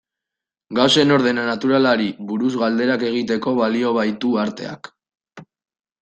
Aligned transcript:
Gauzen 0.77 1.11
ordena 1.17 1.41
naturalari 1.49 2.07
buruz 2.31 2.49
galderak 2.61 3.05
egiteko 3.09 3.53
balio 3.59 3.91
baitu 3.99 4.31
arteak. 4.45 4.91